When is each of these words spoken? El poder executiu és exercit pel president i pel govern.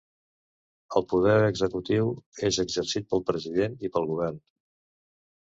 El 0.99 1.03
poder 1.11 1.35
executiu 1.49 2.09
és 2.49 2.59
exercit 2.65 3.07
pel 3.13 3.23
president 3.29 3.79
i 3.87 3.93
pel 3.99 4.09
govern. 4.15 4.43